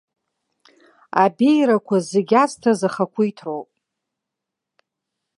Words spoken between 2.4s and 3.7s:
азҭаз ахақәиҭроуп.